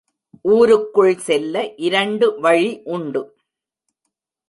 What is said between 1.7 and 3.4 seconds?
இரண்டு வழி உண்டு.